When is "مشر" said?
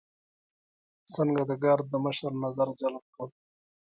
2.05-2.31